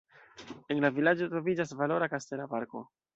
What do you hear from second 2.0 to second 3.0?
kastela parko.